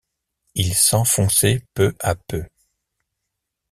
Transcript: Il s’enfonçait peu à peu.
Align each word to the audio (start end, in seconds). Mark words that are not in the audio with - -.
Il 0.55 0.73
s’enfonçait 0.73 1.61
peu 1.75 1.95
à 1.99 2.15
peu. 2.15 2.43